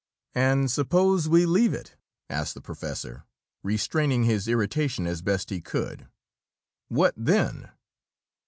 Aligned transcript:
"And 0.33 0.71
suppose 0.71 1.29
we 1.29 1.45
leave 1.45 1.75
it?" 1.75 1.95
asked 2.27 2.55
the 2.55 2.59
professor, 2.61 3.25
restraining 3.61 4.23
his 4.23 4.47
irritation 4.47 5.05
as 5.05 5.21
best 5.21 5.51
he 5.51 5.61
could. 5.61 6.07
"What 6.87 7.13
then?" 7.15 7.69